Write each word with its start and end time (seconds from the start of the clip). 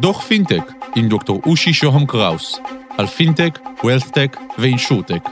דוח 0.00 0.22
פינטק 0.22 0.72
עם 0.96 1.08
דוקטור 1.08 1.40
אושי 1.46 1.72
שוהם 1.72 2.06
קראוס 2.06 2.60
על 2.98 3.06
פינטק, 3.06 3.58
WealthTech 3.84 4.36
ו 4.58 4.64
InsurTech. 4.64 5.28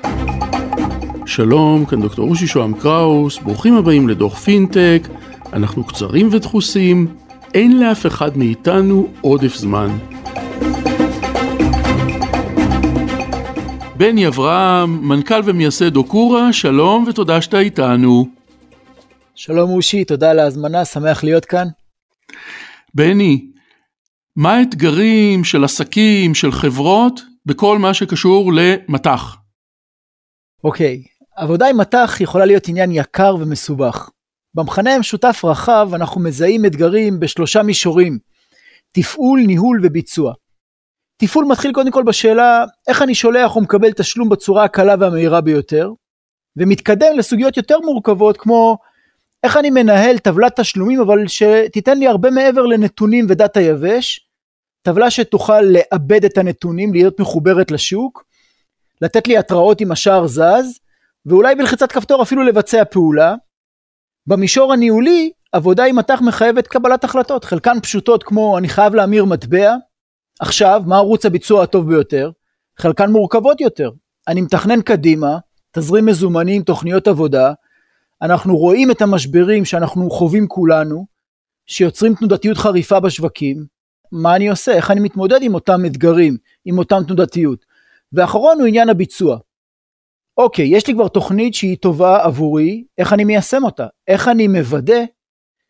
שלום, 1.26 1.86
כאן 1.86 2.00
דוקטור 2.02 2.28
אושי 2.30 2.46
שוהם 2.46 2.74
קראוס, 2.74 3.38
ברוכים 3.38 3.76
הבאים 3.76 4.08
לדוח 4.08 4.38
פינטק, 4.38 5.08
אנחנו 5.52 5.84
קצרים 5.84 6.28
ודחוסים, 6.32 7.06
אין 7.54 7.80
לאף 7.80 8.06
אחד 8.06 8.36
מאיתנו 8.36 9.08
עודף 9.20 9.56
זמן. 9.56 9.98
בני 13.96 14.26
אברהם, 14.26 15.08
מנכ"ל 15.08 15.40
ומייסד 15.44 15.96
Okoora, 15.96 16.52
שלום 16.52 17.04
ותודה 17.08 17.42
שאתה 17.42 17.58
איתנו. 17.58 18.26
שלום 19.34 19.70
אושי, 19.70 20.04
תודה 20.04 20.30
על 20.30 20.38
ההזמנה, 20.38 20.84
שמח 20.84 21.24
להיות 21.24 21.44
כאן. 21.44 21.66
בני, 22.94 23.50
מה 24.36 24.54
האתגרים 24.54 25.44
של 25.44 25.64
עסקים, 25.64 26.34
של 26.34 26.52
חברות, 26.52 27.20
בכל 27.46 27.78
מה 27.78 27.94
שקשור 27.94 28.52
למטח? 28.52 29.36
אוקיי, 30.64 31.02
עבודה 31.36 31.68
עם 31.68 31.80
מטח 31.80 32.20
יכולה 32.20 32.46
להיות 32.46 32.68
עניין 32.68 32.92
יקר 32.92 33.36
ומסובך. 33.40 34.10
במכנה 34.54 34.94
המשותף 34.94 35.40
רחב 35.44 35.90
אנחנו 35.94 36.20
מזהים 36.20 36.64
אתגרים 36.64 37.20
בשלושה 37.20 37.62
מישורים, 37.62 38.18
תפעול, 38.92 39.40
ניהול 39.46 39.80
וביצוע. 39.82 40.34
תפעול 41.16 41.44
מתחיל 41.44 41.72
קודם 41.72 41.90
כל 41.90 42.02
בשאלה 42.02 42.64
איך 42.88 43.02
אני 43.02 43.14
שולח 43.14 43.56
או 43.56 43.60
מקבל 43.60 43.92
תשלום 43.92 44.28
בצורה 44.28 44.64
הקלה 44.64 44.94
והמהירה 45.00 45.40
ביותר, 45.40 45.92
ומתקדם 46.56 47.18
לסוגיות 47.18 47.56
יותר 47.56 47.78
מורכבות 47.80 48.36
כמו 48.36 48.78
איך 49.42 49.56
אני 49.56 49.70
מנהל 49.70 50.18
טבלת 50.18 50.60
תשלומים 50.60 51.00
אבל 51.00 51.28
שתיתן 51.28 51.98
לי 51.98 52.06
הרבה 52.08 52.30
מעבר 52.30 52.66
לנתונים 52.66 53.26
ודאטה 53.28 53.60
יבש, 53.60 54.28
טבלה 54.82 55.10
שתוכל 55.10 55.60
לעבד 55.60 56.24
את 56.24 56.38
הנתונים, 56.38 56.92
להיות 56.92 57.20
מחוברת 57.20 57.70
לשוק, 57.70 58.24
לתת 59.02 59.28
לי 59.28 59.38
התראות 59.38 59.80
אם 59.80 59.92
השער 59.92 60.26
זז, 60.26 60.80
ואולי 61.26 61.54
בלחיצת 61.54 61.92
כפתור 61.92 62.22
אפילו 62.22 62.42
לבצע 62.42 62.84
פעולה. 62.84 63.34
במישור 64.26 64.72
הניהולי, 64.72 65.30
עבודה 65.52 65.84
עם 65.84 65.96
מטח 65.96 66.20
מחייבת 66.20 66.66
קבלת 66.66 67.04
החלטות, 67.04 67.44
חלקן 67.44 67.80
פשוטות 67.80 68.22
כמו 68.22 68.58
אני 68.58 68.68
חייב 68.68 68.94
להמיר 68.94 69.24
מטבע, 69.24 69.74
עכשיו, 70.40 70.82
מה 70.86 70.96
ערוץ 70.96 71.26
הביצוע 71.26 71.62
הטוב 71.62 71.88
ביותר? 71.88 72.30
חלקן 72.78 73.10
מורכבות 73.10 73.60
יותר. 73.60 73.90
אני 74.28 74.40
מתכנן 74.40 74.82
קדימה, 74.82 75.38
תזרים 75.72 76.06
מזומנים, 76.06 76.62
תוכניות 76.62 77.08
עבודה, 77.08 77.52
אנחנו 78.22 78.56
רואים 78.56 78.90
את 78.90 79.02
המשברים 79.02 79.64
שאנחנו 79.64 80.10
חווים 80.10 80.48
כולנו, 80.48 81.06
שיוצרים 81.66 82.14
תנודתיות 82.14 82.56
חריפה 82.56 83.00
בשווקים, 83.00 83.66
מה 84.12 84.36
אני 84.36 84.48
עושה? 84.48 84.72
איך 84.72 84.90
אני 84.90 85.00
מתמודד 85.00 85.42
עם 85.42 85.54
אותם 85.54 85.80
אתגרים, 85.86 86.36
עם 86.64 86.78
אותם 86.78 87.02
תנודתיות? 87.06 87.64
ואחרון 88.12 88.58
הוא 88.60 88.66
עניין 88.66 88.88
הביצוע. 88.88 89.38
אוקיי, 90.36 90.68
יש 90.76 90.86
לי 90.86 90.94
כבר 90.94 91.08
תוכנית 91.08 91.54
שהיא 91.54 91.76
טובה 91.76 92.24
עבורי, 92.24 92.84
איך 92.98 93.12
אני 93.12 93.24
מיישם 93.24 93.64
אותה? 93.64 93.86
איך 94.08 94.28
אני 94.28 94.48
מוודא 94.48 95.04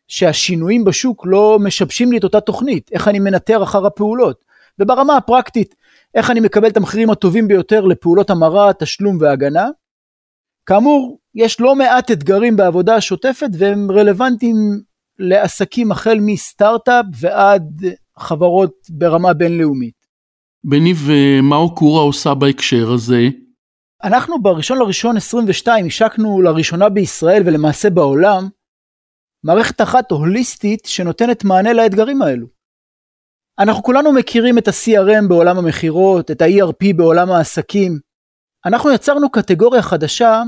שהשינויים 0.07 0.85
בשוק 0.85 1.25
לא 1.25 1.57
משבשים 1.59 2.11
לי 2.11 2.17
את 2.17 2.23
אותה 2.23 2.41
תוכנית? 2.41 2.89
איך 2.91 3.07
אני 3.07 3.19
מנטר 3.19 3.63
אחר 3.63 3.85
הפעולות? 3.85 4.45
וברמה 4.79 5.17
הפרקטית, 5.17 5.75
איך 6.15 6.31
אני 6.31 6.39
מקבל 6.39 6.67
את 6.67 6.77
המחירים 6.77 7.09
הטובים 7.09 7.47
ביותר 7.47 7.85
לפעולות 7.85 8.29
המרה, 8.29 8.73
תשלום 8.73 9.17
והגנה? 9.21 9.67
כאמור, 10.67 11.19
יש 11.35 11.61
לא 11.61 11.75
מעט 11.75 12.11
אתגרים 12.11 12.55
בעבודה 12.55 12.95
השוטפת 12.95 13.49
והם 13.57 13.91
רלוונטיים 13.91 14.55
לעסקים 15.19 15.91
החל 15.91 16.17
מסטארט-אפ 16.21 17.05
ועד 17.19 17.85
חברות 18.17 18.73
ברמה 18.89 19.33
בינלאומית. 19.33 19.95
בני, 20.63 20.93
ומה 21.05 21.55
אוקורה 21.55 22.01
עושה 22.01 22.33
בהקשר 22.33 22.91
הזה? 22.93 23.27
אנחנו 24.03 24.41
בראשון 24.41 24.77
לראשון 24.77 25.17
22 25.17 25.85
השקנו 25.85 26.41
לראשונה 26.41 26.89
בישראל 26.89 27.43
ולמעשה 27.45 27.89
בעולם 27.89 28.47
מערכת 29.43 29.81
אחת 29.81 30.11
הוליסטית 30.11 30.85
שנותנת 30.85 31.43
מענה 31.43 31.73
לאתגרים 31.73 32.21
האלו. 32.21 32.47
אנחנו 33.59 33.83
כולנו 33.83 34.13
מכירים 34.13 34.57
את 34.57 34.67
ה-CRM 34.67 35.27
בעולם 35.29 35.57
המכירות, 35.57 36.31
את 36.31 36.41
ה-ERP 36.41 36.95
בעולם 36.95 37.31
העסקים. 37.31 38.06
אנחנו 38.65 38.91
יצרנו 38.91 39.29
קטגוריה 39.29 39.81
חדשה, 39.81 40.43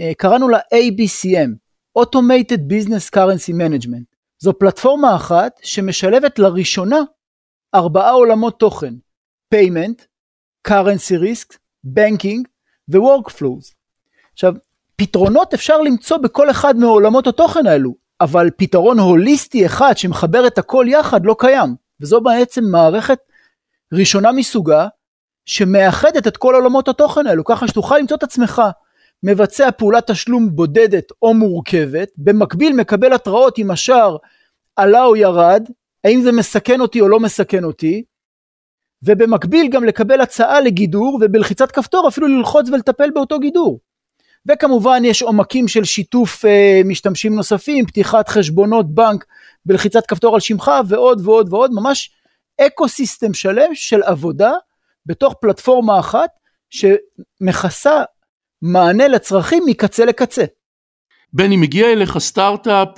אה, 0.00 0.12
קראנו 0.16 0.48
לה 0.48 0.58
ABCM, 0.58 1.50
Automated 1.98 2.60
Business 2.70 3.16
Currency 3.16 3.52
Management. 3.52 4.12
זו 4.42 4.58
פלטפורמה 4.58 5.16
אחת 5.16 5.60
שמשלבת 5.62 6.38
לראשונה 6.38 7.00
ארבעה 7.74 8.10
עולמות 8.10 8.58
תוכן, 8.58 8.94
payment, 9.54 10.02
currency 10.68 11.14
risk, 11.22 11.56
banking 11.86 12.42
ו-workflows. 12.88 13.74
עכשיו, 14.32 14.54
פתרונות 14.96 15.54
אפשר 15.54 15.80
למצוא 15.80 16.16
בכל 16.16 16.50
אחד 16.50 16.76
מעולמות 16.76 17.26
התוכן 17.26 17.66
האלו, 17.66 17.94
אבל 18.20 18.50
פתרון 18.56 18.98
הוליסטי 18.98 19.66
אחד 19.66 19.92
שמחבר 19.96 20.46
את 20.46 20.58
הכל 20.58 20.86
יחד 20.88 21.26
לא 21.26 21.36
קיים, 21.38 21.74
וזו 22.00 22.20
בעצם 22.20 22.64
מערכת 22.64 23.18
ראשונה 23.92 24.32
מסוגה 24.32 24.88
שמאחדת 25.46 26.26
את 26.26 26.36
כל 26.36 26.54
עולמות 26.54 26.88
התוכן 26.88 27.26
האלו, 27.26 27.44
ככה 27.44 27.68
שתוכל 27.68 27.98
למצוא 27.98 28.16
את 28.16 28.22
עצמך 28.22 28.62
מבצע 29.22 29.70
פעולת 29.70 30.10
תשלום 30.10 30.56
בודדת 30.56 31.04
או 31.22 31.34
מורכבת, 31.34 32.08
במקביל 32.16 32.76
מקבל 32.76 33.12
התראות 33.12 33.58
אם 33.58 33.70
השער 33.70 34.16
עלה 34.76 35.04
או 35.04 35.16
ירד, 35.16 35.68
האם 36.04 36.20
זה 36.22 36.32
מסכן 36.32 36.80
אותי 36.80 37.00
או 37.00 37.08
לא 37.08 37.20
מסכן 37.20 37.64
אותי, 37.64 38.04
ובמקביל 39.02 39.68
גם 39.68 39.84
לקבל 39.84 40.20
הצעה 40.20 40.60
לגידור 40.60 41.18
ובלחיצת 41.20 41.70
כפתור 41.70 42.08
אפילו 42.08 42.28
ללחוץ 42.28 42.68
ולטפל 42.68 43.10
באותו 43.10 43.38
גידור. 43.38 43.80
וכמובן 44.46 45.02
יש 45.04 45.22
עומקים 45.22 45.68
של 45.68 45.84
שיתוף 45.84 46.44
אה, 46.44 46.80
משתמשים 46.84 47.34
נוספים, 47.34 47.86
פתיחת 47.86 48.28
חשבונות 48.28 48.94
בנק 48.94 49.24
בלחיצת 49.66 50.06
כפתור 50.06 50.34
על 50.34 50.40
שמך 50.40 50.70
ועוד 50.88 51.20
ועוד 51.24 51.52
ועוד, 51.52 51.70
ממש 51.74 52.10
אקו 52.60 52.88
סיסטם 52.88 53.34
שלם 53.34 53.74
של 53.74 54.02
עבודה 54.02 54.52
בתוך 55.06 55.34
פלטפורמה 55.40 56.00
אחת 56.00 56.30
שמכסה 56.70 58.02
מענה 58.62 59.08
לצרכים 59.08 59.62
מקצה 59.66 60.04
לקצה. 60.04 60.44
בני, 61.32 61.56
מגיע 61.56 61.92
אליך 61.92 62.18
סטארט-אפ, 62.18 62.88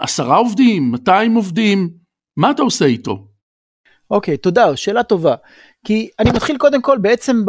עשרה 0.00 0.36
עובדים, 0.36 0.90
200 0.90 1.34
עובדים, 1.34 1.90
מה 2.36 2.50
אתה 2.50 2.62
עושה 2.62 2.84
איתו? 2.84 3.26
אוקיי, 4.10 4.34
okay, 4.34 4.36
תודה, 4.36 4.76
שאלה 4.76 5.02
טובה. 5.02 5.34
כי 5.86 6.10
אני 6.18 6.30
מתחיל 6.30 6.58
קודם 6.58 6.82
כל 6.82 6.98
בעצם 6.98 7.42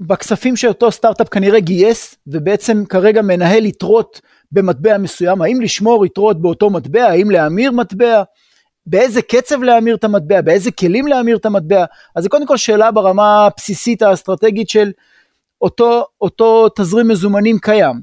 בכספים 0.00 0.56
שאותו 0.56 0.90
סטארט-אפ 0.90 1.28
כנראה 1.28 1.60
גייס, 1.60 2.16
ובעצם 2.26 2.84
כרגע 2.88 3.22
מנהל 3.22 3.66
יתרות 3.66 4.20
במטבע 4.52 4.98
מסוים, 4.98 5.42
האם 5.42 5.60
לשמור 5.60 6.06
יתרות 6.06 6.42
באותו 6.42 6.70
מטבע, 6.70 7.04
האם 7.04 7.30
להמיר 7.30 7.72
מטבע, 7.72 8.22
באיזה 8.86 9.22
קצב 9.22 9.62
להמיר 9.62 9.96
את 9.96 10.04
המטבע, 10.04 10.40
באיזה 10.40 10.70
כלים 10.70 11.06
להמיר 11.06 11.36
את 11.36 11.46
המטבע, 11.46 11.84
אז 12.16 12.22
זה 12.22 12.28
קודם 12.28 12.46
כל 12.46 12.56
שאלה 12.56 12.90
ברמה 12.90 13.46
הבסיסית 13.46 14.02
האסטרטגית 14.02 14.68
של 14.68 14.92
אותו, 15.60 16.04
אותו 16.20 16.68
תזרים 16.68 17.08
מזומנים 17.08 17.58
קיים. 17.58 18.00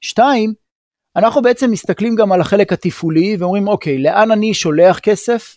שתיים, 0.00 0.54
אנחנו 1.16 1.42
בעצם 1.42 1.70
מסתכלים 1.70 2.14
גם 2.14 2.32
על 2.32 2.40
החלק 2.40 2.72
התפעולי 2.72 3.36
ואומרים 3.38 3.68
אוקיי, 3.68 3.98
לאן 3.98 4.30
אני 4.30 4.54
שולח 4.54 4.98
כסף? 4.98 5.56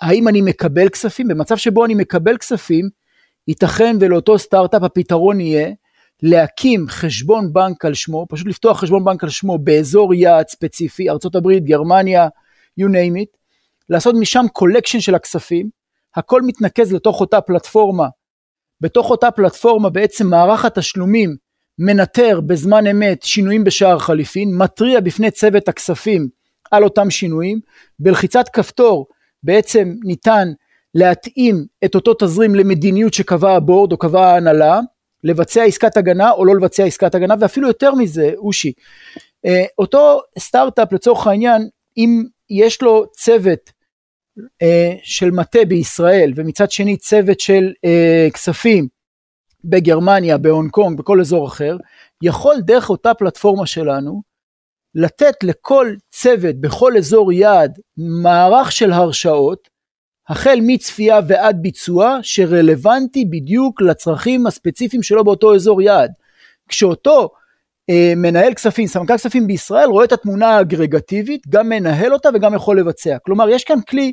האם 0.00 0.28
אני 0.28 0.40
מקבל 0.40 0.88
כספים? 0.88 1.28
במצב 1.28 1.56
שבו 1.56 1.84
אני 1.84 1.94
מקבל 1.94 2.36
כספים, 2.36 2.88
ייתכן 3.48 3.96
ולאותו 4.00 4.38
סטארט-אפ 4.38 4.82
הפתרון 4.82 5.40
יהיה 5.40 5.70
להקים 6.22 6.86
חשבון 6.88 7.52
בנק 7.52 7.84
על 7.84 7.94
שמו, 7.94 8.26
פשוט 8.28 8.46
לפתוח 8.46 8.80
חשבון 8.80 9.04
בנק 9.04 9.24
על 9.24 9.30
שמו 9.30 9.58
באזור 9.58 10.14
יעד 10.14 10.48
ספציפי, 10.48 11.10
ארה"ב, 11.10 11.52
גרמניה, 11.52 12.28
you 12.80 12.84
name 12.84 13.16
it, 13.22 13.36
לעשות 13.90 14.14
משם 14.18 14.44
collection 14.52 15.00
של 15.00 15.14
הכספים, 15.14 15.68
הכל 16.16 16.42
מתנקז 16.42 16.92
לתוך 16.92 17.20
אותה 17.20 17.40
פלטפורמה. 17.40 18.06
בתוך 18.80 19.10
אותה 19.10 19.30
פלטפורמה 19.30 19.90
בעצם 19.90 20.26
מערך 20.26 20.64
התשלומים 20.64 21.36
מנטר 21.78 22.40
בזמן 22.40 22.86
אמת 22.86 23.22
שינויים 23.22 23.64
בשער 23.64 23.98
חליפין, 23.98 24.56
מתריע 24.56 25.00
בפני 25.00 25.30
צוות 25.30 25.68
הכספים 25.68 26.28
על 26.70 26.84
אותם 26.84 27.10
שינויים, 27.10 27.60
בלחיצת 27.98 28.48
כפתור 28.48 29.06
בעצם 29.42 29.94
ניתן 30.04 30.48
להתאים 30.94 31.66
את 31.84 31.94
אותו 31.94 32.14
תזרים 32.14 32.54
למדיניות 32.54 33.14
שקבע 33.14 33.52
הבורד 33.52 33.92
או 33.92 33.96
קבע 33.96 34.26
ההנהלה, 34.26 34.80
לבצע 35.24 35.62
עסקת 35.62 35.96
הגנה 35.96 36.30
או 36.30 36.44
לא 36.44 36.56
לבצע 36.56 36.84
עסקת 36.84 37.14
הגנה, 37.14 37.34
ואפילו 37.40 37.68
יותר 37.68 37.94
מזה, 37.94 38.30
אושי, 38.36 38.72
אה, 39.46 39.64
אותו 39.78 40.20
סטארט-אפ 40.38 40.92
לצורך 40.92 41.26
העניין, 41.26 41.68
אם 41.96 42.24
יש 42.50 42.82
לו 42.82 43.06
צוות 43.12 43.70
של 45.02 45.30
מטה 45.30 45.58
בישראל 45.68 46.32
ומצד 46.36 46.70
שני 46.70 46.96
צוות 46.96 47.40
של 47.40 47.72
אה, 47.84 48.28
כספים 48.32 48.88
בגרמניה, 49.64 50.38
בהונג 50.38 50.70
קונג, 50.70 50.98
בכל 50.98 51.20
אזור 51.20 51.48
אחר, 51.48 51.76
יכול 52.22 52.56
דרך 52.60 52.90
אותה 52.90 53.14
פלטפורמה 53.14 53.66
שלנו 53.66 54.22
לתת 54.94 55.34
לכל 55.42 55.94
צוות 56.10 56.56
בכל 56.60 56.96
אזור 56.96 57.32
יעד 57.32 57.78
מערך 57.96 58.72
של 58.72 58.92
הרשאות, 58.92 59.68
החל 60.28 60.58
מצפייה 60.62 61.20
ועד 61.28 61.56
ביצוע, 61.62 62.18
שרלוונטי 62.22 63.24
בדיוק 63.24 63.82
לצרכים 63.82 64.46
הספציפיים 64.46 65.02
שלו 65.02 65.24
באותו 65.24 65.54
אזור 65.54 65.82
יעד. 65.82 66.12
כשאותו 66.68 67.30
אה, 67.90 68.12
מנהל 68.16 68.54
כספים, 68.54 68.86
סמנכ"ל 68.86 69.16
כספים 69.16 69.46
בישראל, 69.46 69.88
רואה 69.88 70.04
את 70.04 70.12
התמונה 70.12 70.48
האגרגטיבית, 70.48 71.42
גם 71.48 71.68
מנהל 71.68 72.12
אותה 72.12 72.28
וגם 72.34 72.54
יכול 72.54 72.80
לבצע. 72.80 73.16
כלומר, 73.24 73.48
יש 73.48 73.64
כאן 73.64 73.80
כלי 73.80 74.12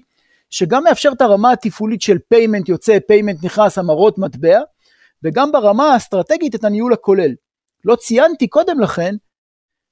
שגם 0.53 0.83
מאפשר 0.83 1.09
את 1.15 1.21
הרמה 1.21 1.51
התפעולית 1.51 2.01
של 2.01 2.17
payment 2.29 2.69
יוצא, 2.69 2.97
payment 3.07 3.43
נכנס, 3.43 3.77
המרות 3.77 4.17
מטבע, 4.17 4.59
וגם 5.23 5.51
ברמה 5.51 5.93
האסטרטגית 5.93 6.55
את 6.55 6.63
הניהול 6.63 6.93
הכולל. 6.93 7.31
לא 7.85 7.95
ציינתי 7.95 8.47
קודם 8.47 8.79
לכן, 8.79 9.15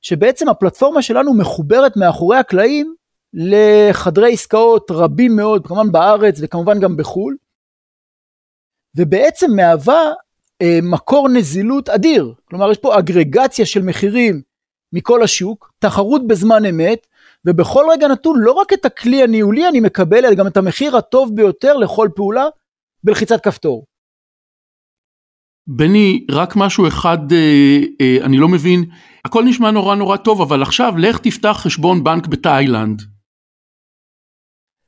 שבעצם 0.02 0.50
הפלטפורמה 0.50 1.02
שלנו 1.02 1.34
מחוברת 1.34 1.98
מאחורי 1.98 2.38
הקלעים 2.38 2.96
לחדרי 3.34 4.34
עסקאות 4.34 4.92
רבים 4.92 5.36
מאוד, 5.36 5.68
כמובן 5.68 5.92
בארץ 5.92 6.36
וכמובן 6.42 6.80
גם 6.80 6.98
בחו"ל, 6.98 7.36
ובעצם 8.96 9.52
מהווה 9.56 10.12
אה, 10.62 10.80
מקור 10.84 11.30
נזילות 11.30 11.90
אדיר. 11.90 12.34
כלומר, 12.46 12.72
יש 12.72 12.78
פה 12.78 13.00
אגרגציה 13.00 13.66
של 13.66 13.82
מחירים 13.82 14.42
מכל 14.94 15.24
השוק, 15.24 15.74
תחרות 15.80 16.28
בזמן 16.28 16.66
אמת, 16.66 17.08
ובכל 17.48 17.86
רגע 17.92 18.08
נתון 18.08 18.36
לא 18.40 18.52
רק 18.52 18.74
את 18.74 18.86
הכלי 18.86 19.24
הניהולי 19.24 19.68
אני 19.68 19.80
מקבל, 19.80 20.26
אלא 20.26 20.36
גם 20.36 20.48
את 20.48 20.58
המחיר 20.58 20.98
הטוב 20.98 21.36
ביותר 21.36 21.78
לכל 21.78 22.10
פעולה 22.16 22.46
בלחיצת 23.04 23.44
כפתור. 23.44 23.86
בני, 25.68 26.26
רק 26.32 26.54
משהו 26.56 26.88
אחד 26.88 27.18
אה, 27.32 27.80
אה, 28.02 28.26
אני 28.26 28.38
לא 28.38 28.48
מבין, 28.48 28.86
הכל 29.26 29.44
נשמע 29.44 29.72
נורא 29.72 29.96
נורא 29.96 30.18
טוב, 30.18 30.42
אבל 30.42 30.62
עכשיו 30.62 30.94
לך 30.98 31.18
תפתח 31.18 31.58
חשבון 31.64 32.04
בנק 32.04 32.28
בתאילנד. 32.28 33.02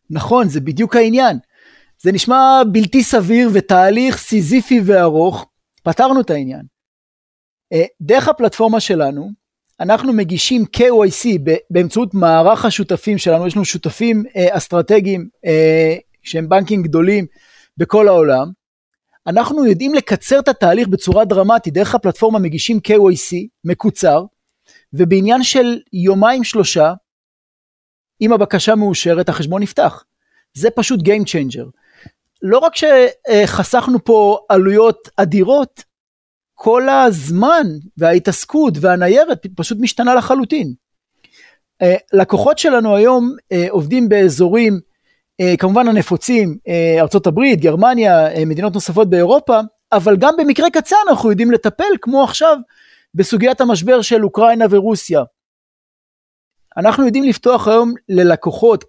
נכון, 0.09 0.47
זה 0.47 0.61
בדיוק 0.61 0.95
העניין. 0.95 1.37
זה 2.01 2.11
נשמע 2.11 2.61
בלתי 2.71 3.03
סביר 3.03 3.49
ותהליך 3.53 4.17
סיזיפי 4.17 4.79
וארוך, 4.85 5.45
פתרנו 5.83 6.21
את 6.21 6.29
העניין. 6.29 6.65
אה, 7.73 7.85
דרך 8.01 8.27
הפלטפורמה 8.27 8.79
שלנו, 8.79 9.29
אנחנו 9.83 10.13
מגישים 10.13 10.65
KYC 10.77 11.39
באמצעות 11.69 12.13
מערך 12.13 12.65
השותפים 12.65 13.17
שלנו, 13.17 13.47
יש 13.47 13.55
לנו 13.55 13.65
שותפים 13.65 14.23
אה, 14.35 14.57
אסטרטגיים 14.57 15.29
אה, 15.45 15.95
שהם 16.23 16.49
בנקים 16.49 16.83
גדולים 16.83 17.25
בכל 17.77 18.07
העולם. 18.07 18.51
אנחנו 19.27 19.65
יודעים 19.65 19.93
לקצר 19.93 20.39
את 20.39 20.47
התהליך 20.47 20.87
בצורה 20.87 21.25
דרמטית, 21.25 21.73
דרך 21.73 21.95
הפלטפורמה 21.95 22.39
מגישים 22.39 22.79
KYC 22.87 23.35
מקוצר, 23.63 24.23
ובעניין 24.93 25.43
של 25.43 25.79
יומיים 25.93 26.43
שלושה, 26.43 26.93
אם 28.21 28.33
הבקשה 28.33 28.75
מאושרת, 28.75 29.29
החשבון 29.29 29.61
נפתח. 29.63 30.03
זה 30.53 30.69
פשוט 30.69 30.99
Game 30.99 31.23
Changer. 31.23 31.65
לא 32.41 32.57
רק 32.57 32.73
שחסכנו 32.75 34.03
פה 34.03 34.39
עלויות 34.49 35.09
אדירות, 35.17 35.83
כל 36.63 36.89
הזמן 36.89 37.67
וההתעסקות 37.97 38.73
והניירת 38.81 39.45
פשוט 39.55 39.77
משתנה 39.81 40.15
לחלוטין. 40.15 40.73
אה, 41.81 41.95
לקוחות 42.13 42.57
שלנו 42.57 42.95
היום 42.95 43.35
אה, 43.51 43.65
עובדים 43.69 44.09
באזורים 44.09 44.79
אה, 45.41 45.53
כמובן 45.59 45.87
הנפוצים, 45.87 46.57
הברית, 47.27 47.59
גרמניה, 47.59 48.45
מדינות 48.45 48.73
נוספות 48.73 49.09
באירופה, 49.09 49.59
אבל 49.91 50.17
גם 50.17 50.33
במקרה 50.37 50.69
קצה 50.69 50.95
אנחנו 51.09 51.29
יודעים 51.29 51.51
לטפל, 51.51 51.93
כמו 52.01 52.23
עכשיו 52.23 52.57
בסוגיית 53.13 53.61
המשבר 53.61 54.01
של 54.01 54.23
אוקראינה 54.23 54.65
ורוסיה. 54.69 55.23
אנחנו 56.77 57.05
יודעים 57.05 57.23
לפתוח 57.23 57.67
היום 57.67 57.93
ללקוחות 58.09 58.85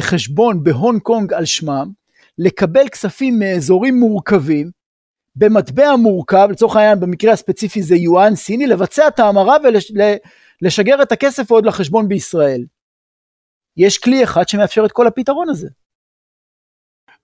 חשבון 0.00 0.64
בהונג 0.64 1.02
קונג 1.02 1.32
על 1.32 1.44
שמם, 1.44 1.90
לקבל 2.38 2.88
כספים 2.88 3.38
מאזורים 3.38 4.00
מורכבים, 4.00 4.77
במטבע 5.38 5.96
מורכב, 5.96 6.48
לצורך 6.50 6.76
העניין 6.76 7.00
במקרה 7.00 7.32
הספציפי 7.32 7.82
זה 7.82 7.96
יואן 7.96 8.34
סיני, 8.34 8.66
לבצע 8.66 9.08
את 9.08 9.18
ההמרה 9.18 9.56
ולשגר 9.64 10.94
ולש, 10.94 11.02
את 11.02 11.12
הכסף 11.12 11.50
עוד 11.50 11.66
לחשבון 11.66 12.08
בישראל. 12.08 12.64
יש 13.76 13.98
כלי 13.98 14.24
אחד 14.24 14.48
שמאפשר 14.48 14.84
את 14.84 14.92
כל 14.92 15.06
הפתרון 15.06 15.48
הזה. 15.48 15.68